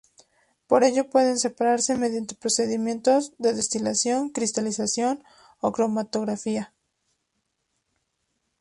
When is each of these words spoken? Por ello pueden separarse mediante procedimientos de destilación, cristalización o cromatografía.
Por 0.65 0.83
ello 0.83 1.11
pueden 1.11 1.37
separarse 1.37 1.95
mediante 1.95 2.33
procedimientos 2.33 3.33
de 3.37 3.53
destilación, 3.53 4.29
cristalización 4.31 5.23
o 5.59 5.71
cromatografía. 5.71 6.73